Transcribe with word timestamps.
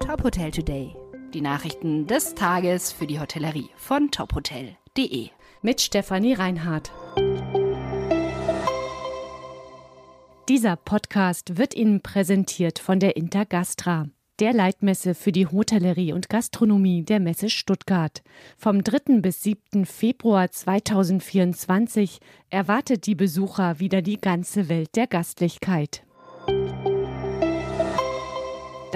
Top 0.00 0.22
Hotel 0.22 0.50
Today. 0.50 0.94
Die 1.34 1.40
Nachrichten 1.40 2.06
des 2.06 2.34
Tages 2.34 2.92
für 2.92 3.06
die 3.06 3.18
Hotellerie 3.18 3.70
von 3.76 4.10
tophotel.de. 4.10 5.30
Mit 5.62 5.80
Stefanie 5.80 6.34
Reinhardt. 6.34 6.92
Dieser 10.48 10.76
Podcast 10.76 11.58
wird 11.58 11.74
Ihnen 11.74 12.00
präsentiert 12.02 12.78
von 12.78 13.00
der 13.00 13.16
Intergastra, 13.16 14.08
der 14.38 14.52
Leitmesse 14.52 15.14
für 15.14 15.32
die 15.32 15.46
Hotellerie 15.48 16.12
und 16.12 16.28
Gastronomie 16.28 17.02
der 17.02 17.18
Messe 17.18 17.50
Stuttgart. 17.50 18.22
Vom 18.56 18.84
3. 18.84 19.20
bis 19.20 19.42
7. 19.42 19.86
Februar 19.86 20.50
2024 20.50 22.20
erwartet 22.50 23.06
die 23.06 23.16
Besucher 23.16 23.80
wieder 23.80 24.02
die 24.02 24.20
ganze 24.20 24.68
Welt 24.68 24.94
der 24.94 25.08
Gastlichkeit. 25.08 26.05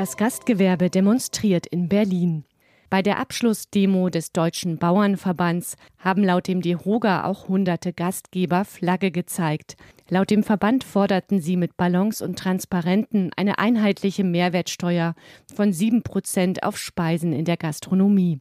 Das 0.00 0.16
Gastgewerbe 0.16 0.88
demonstriert 0.88 1.66
in 1.66 1.90
Berlin. 1.90 2.44
Bei 2.88 3.02
der 3.02 3.18
Abschlussdemo 3.18 4.08
des 4.08 4.32
Deutschen 4.32 4.78
Bauernverbands 4.78 5.76
haben 5.98 6.24
laut 6.24 6.48
dem 6.48 6.62
DEHOGA 6.62 7.24
auch 7.24 7.48
hunderte 7.48 7.92
Gastgeber 7.92 8.64
Flagge 8.64 9.10
gezeigt. 9.10 9.76
Laut 10.08 10.30
dem 10.30 10.42
Verband 10.42 10.84
forderten 10.84 11.42
sie 11.42 11.58
mit 11.58 11.76
Ballons 11.76 12.22
und 12.22 12.38
Transparenten 12.38 13.30
eine 13.36 13.58
einheitliche 13.58 14.24
Mehrwertsteuer 14.24 15.14
von 15.54 15.74
sieben 15.74 16.02
Prozent 16.02 16.62
auf 16.62 16.78
Speisen 16.78 17.34
in 17.34 17.44
der 17.44 17.58
Gastronomie. 17.58 18.40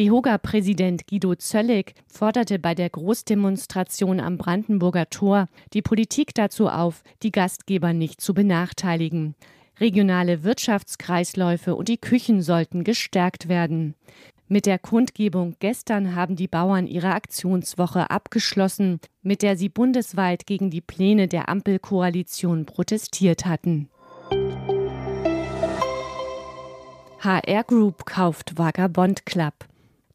DEHOGA-Präsident 0.00 1.06
Guido 1.06 1.36
Zöllig 1.36 1.94
forderte 2.08 2.58
bei 2.58 2.74
der 2.74 2.90
Großdemonstration 2.90 4.18
am 4.18 4.38
Brandenburger 4.38 5.08
Tor 5.08 5.46
die 5.72 5.82
Politik 5.82 6.34
dazu 6.34 6.68
auf, 6.68 7.04
die 7.22 7.30
Gastgeber 7.30 7.92
nicht 7.92 8.20
zu 8.20 8.34
benachteiligen. 8.34 9.36
Regionale 9.78 10.42
Wirtschaftskreisläufe 10.42 11.74
und 11.74 11.88
die 11.88 11.98
Küchen 11.98 12.40
sollten 12.40 12.82
gestärkt 12.82 13.48
werden. 13.48 13.94
Mit 14.48 14.64
der 14.64 14.78
Kundgebung 14.78 15.56
gestern 15.58 16.14
haben 16.14 16.36
die 16.36 16.48
Bauern 16.48 16.86
ihre 16.86 17.12
Aktionswoche 17.12 18.10
abgeschlossen, 18.10 19.00
mit 19.22 19.42
der 19.42 19.56
sie 19.56 19.68
bundesweit 19.68 20.46
gegen 20.46 20.70
die 20.70 20.80
Pläne 20.80 21.28
der 21.28 21.48
Ampelkoalition 21.48 22.64
protestiert 22.64 23.44
hatten. 23.44 23.90
HR 27.20 27.64
Group 27.64 28.06
kauft 28.06 28.56
Vagabond 28.56 29.26
Club. 29.26 29.54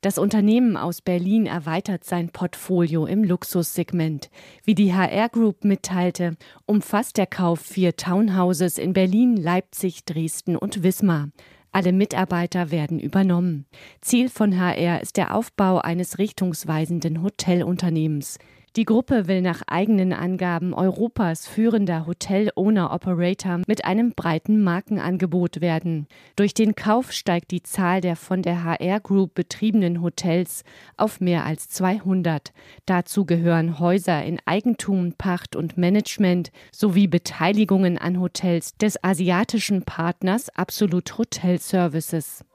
Das 0.02 0.18
Unternehmen 0.18 0.78
aus 0.78 1.00
Berlin 1.00 1.46
erweitert 1.46 2.04
sein 2.06 2.30
Portfolio 2.30 3.06
im 3.06 3.24
Luxussegment. 3.24 4.32
Wie 4.64 4.74
die 4.74 4.96
HR 4.96 5.30
Group 5.30 5.64
mitteilte, 5.64 6.38
umfasst 6.66 7.18
der 7.18 7.28
Kauf 7.28 7.60
vier 7.60 7.96
Townhouses 7.96 8.80
in 8.80 8.94
Berlin, 8.94 9.38
Leipzig, 9.38 10.04
Dresden 10.06 10.56
und 10.56 10.82
Wismar. 10.82 11.30
Alle 11.72 11.94
Mitarbeiter 11.94 12.72
werden 12.72 13.00
übernommen. 13.00 13.68
Ziel 14.02 14.30
von 14.30 14.60
HR 14.60 15.02
ist 15.02 15.18
der 15.18 15.36
Aufbau 15.36 15.78
eines 15.78 16.18
richtungsweisenden 16.18 17.22
Hotelunternehmens. 17.22 18.40
Die 18.78 18.86
Gruppe 18.86 19.28
will 19.28 19.42
nach 19.42 19.64
eigenen 19.68 20.14
Angaben 20.14 20.74
Europas 20.74 21.46
führender 21.46 22.06
Hotel-Owner-Operator 22.08 23.60
mit 23.68 23.84
einem 23.84 24.14
breiten 24.14 24.64
Markenangebot 24.64 25.60
werden. 25.60 26.08
Durch 26.38 26.54
den 26.54 26.74
Kauf 26.74 27.12
steigt 27.12 27.52
die 27.52 27.64
Zahl 27.64 28.00
der 28.00 28.16
von 28.16 28.42
der 28.42 28.64
HR 28.64 29.02
Group 29.02 29.34
betriebenen 29.36 30.02
Hotels 30.02 30.64
auf 30.96 31.20
mehr 31.20 31.44
als 31.44 31.68
200. 31.68 32.54
Dazu 32.86 33.26
gehören 33.26 33.78
Häuser 33.78 34.24
in 34.24 34.40
Eigentum, 34.46 35.16
Pacht 35.18 35.58
und 35.58 35.78
Management 35.78 36.52
sowie 36.72 37.08
Beteiligungen 37.08 37.98
an 37.98 38.22
Hotels 38.22 38.78
des 38.78 39.04
asiatischen 39.04 39.84
Partners 39.84 40.48
Absolut 40.56 41.18
Hotel 41.18 41.60
Services. 41.60 42.46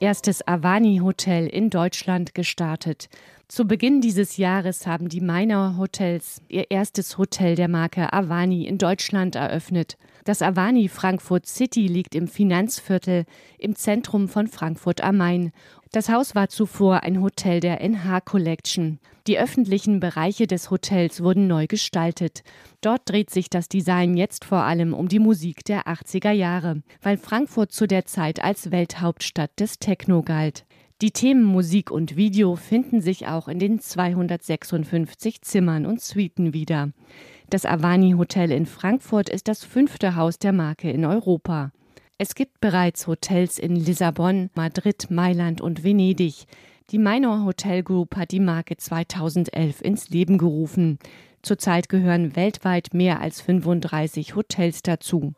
Erstes 0.00 0.46
Avani-Hotel 0.46 1.46
in 1.46 1.70
Deutschland 1.70 2.34
gestartet. 2.34 3.08
Zu 3.50 3.64
Beginn 3.64 4.00
dieses 4.00 4.36
Jahres 4.36 4.86
haben 4.86 5.08
die 5.08 5.20
Mainauer 5.20 5.76
Hotels 5.76 6.40
ihr 6.48 6.70
erstes 6.70 7.18
Hotel 7.18 7.56
der 7.56 7.66
Marke 7.66 8.12
Avani 8.12 8.64
in 8.64 8.78
Deutschland 8.78 9.34
eröffnet. 9.34 9.98
Das 10.24 10.40
Avani 10.40 10.88
Frankfurt 10.88 11.46
City 11.46 11.88
liegt 11.88 12.14
im 12.14 12.28
Finanzviertel 12.28 13.24
im 13.58 13.74
Zentrum 13.74 14.28
von 14.28 14.46
Frankfurt 14.46 15.00
am 15.00 15.16
Main 15.16 15.50
das 15.92 16.08
Haus 16.08 16.36
war 16.36 16.48
zuvor 16.48 17.02
ein 17.02 17.20
Hotel 17.20 17.58
der 17.58 17.80
NH 17.80 18.20
Collection. 18.20 19.00
Die 19.26 19.40
öffentlichen 19.40 19.98
Bereiche 19.98 20.46
des 20.46 20.70
Hotels 20.70 21.20
wurden 21.20 21.48
neu 21.48 21.66
gestaltet. 21.66 22.44
Dort 22.80 23.02
dreht 23.06 23.30
sich 23.30 23.50
das 23.50 23.68
Design 23.68 24.16
jetzt 24.16 24.44
vor 24.44 24.62
allem 24.62 24.94
um 24.94 25.08
die 25.08 25.18
Musik 25.18 25.64
der 25.64 25.88
80er 25.88 26.30
Jahre, 26.30 26.82
weil 27.02 27.18
Frankfurt 27.18 27.72
zu 27.72 27.88
der 27.88 28.04
Zeit 28.04 28.42
als 28.42 28.70
Welthauptstadt 28.70 29.50
des 29.58 29.80
Techno 29.80 30.22
galt. 30.22 30.64
Die 31.00 31.12
Themen 31.12 31.44
Musik 31.44 31.90
und 31.90 32.16
Video 32.16 32.56
finden 32.56 33.00
sich 33.00 33.26
auch 33.26 33.48
in 33.48 33.58
den 33.58 33.80
256 33.80 35.40
Zimmern 35.40 35.86
und 35.86 36.02
Suiten 36.02 36.52
wieder. 36.52 36.90
Das 37.48 37.64
Avani 37.64 38.12
Hotel 38.18 38.52
in 38.52 38.66
Frankfurt 38.66 39.30
ist 39.30 39.48
das 39.48 39.64
fünfte 39.64 40.14
Haus 40.14 40.38
der 40.38 40.52
Marke 40.52 40.90
in 40.90 41.06
Europa. 41.06 41.72
Es 42.18 42.34
gibt 42.34 42.60
bereits 42.60 43.06
Hotels 43.06 43.58
in 43.58 43.76
Lissabon, 43.76 44.50
Madrid, 44.54 45.10
Mailand 45.10 45.62
und 45.62 45.84
Venedig. 45.84 46.44
Die 46.90 46.98
Minor 46.98 47.46
Hotel 47.46 47.82
Group 47.82 48.16
hat 48.16 48.30
die 48.30 48.38
Marke 48.38 48.76
2011 48.76 49.80
ins 49.80 50.10
Leben 50.10 50.36
gerufen. 50.36 50.98
Zurzeit 51.40 51.88
gehören 51.88 52.36
weltweit 52.36 52.92
mehr 52.92 53.22
als 53.22 53.40
35 53.40 54.34
Hotels 54.34 54.82
dazu. 54.82 55.32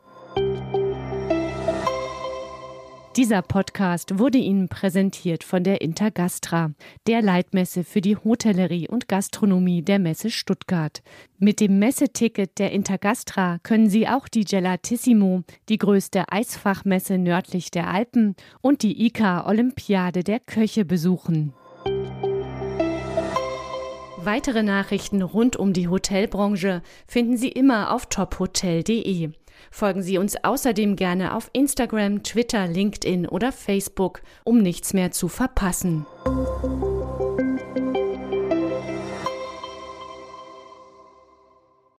Dieser 3.17 3.43
Podcast 3.43 4.19
wurde 4.19 4.39
Ihnen 4.39 4.71
präsentiert 4.71 5.45
von 5.45 5.63
der 5.63 5.83
Intergastra, 5.83 6.71
der 7.07 7.21
Leitmesse 7.21 7.85
für 7.85 8.01
die 8.01 8.17
Hotellerie 8.17 8.89
und 8.89 9.07
Gastronomie 9.07 9.83
der 9.83 9.99
Messe 9.99 10.31
Stuttgart. 10.31 11.03
Mit 11.39 11.61
dem 11.61 11.79
Messeticket 11.79 12.59
der 12.59 12.73
Intergastra 12.73 13.59
können 13.63 13.91
Sie 13.91 14.09
auch 14.09 14.29
die 14.29 14.45
Gelatissimo, 14.45 15.43
die 15.69 15.77
größte 15.77 16.25
Eisfachmesse 16.33 17.19
nördlich 17.19 17.71
der 17.71 17.89
Alpen, 17.89 18.35
und 18.63 18.83
die 18.83 19.05
ICA 19.05 19.47
Olympiade 19.47 20.25
der 20.25 20.41
Köche 20.41 20.87
besuchen. 20.87 21.53
Weitere 24.25 24.63
Nachrichten 24.63 25.21
rund 25.21 25.57
um 25.57 25.73
die 25.73 25.89
Hotelbranche 25.89 26.83
finden 27.09 27.37
Sie 27.37 27.49
immer 27.49 27.93
auf 27.93 28.07
tophotel.de. 28.07 29.31
Folgen 29.73 30.03
Sie 30.03 30.17
uns 30.17 30.37
außerdem 30.45 30.95
gerne 30.95 31.35
auf 31.35 31.51
Instagram, 31.53 32.23
Twitter, 32.23 32.69
LinkedIn 32.69 33.27
oder 33.27 33.51
Facebook, 33.51 34.23
um 34.45 34.63
nichts 34.63 34.95
mehr 34.95 35.11
zu 35.11 35.27
verpassen. 35.27 36.07